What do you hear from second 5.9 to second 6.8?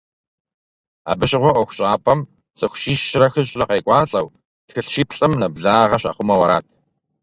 щахъумэу арат.